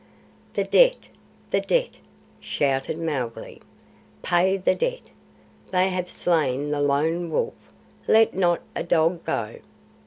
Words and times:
"The 0.55 0.63
debt! 0.63 0.95
The 1.51 1.61
debt!" 1.61 1.97
shouted 2.39 2.97
Mowgli. 2.97 3.61
"Pay 4.23 4.57
the 4.57 4.73
debt! 4.73 5.11
They 5.69 5.89
have 5.89 6.09
slain 6.09 6.71
the 6.71 6.81
Lone 6.81 7.29
Wolf! 7.29 7.53
Let 8.07 8.33
not 8.33 8.61
a 8.75 8.81
dog 8.81 9.23
go!" 9.23 9.57